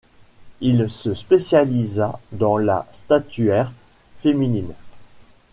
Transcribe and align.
Il 0.61 0.89
se 0.89 1.13
spécialisa 1.13 2.19
dans 2.31 2.57
la 2.57 2.87
statuaire 2.91 3.71
féminine. 4.23 4.73